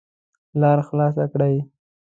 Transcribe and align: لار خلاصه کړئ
لار 0.59 0.79
خلاصه 0.87 1.23
کړئ 1.33 1.55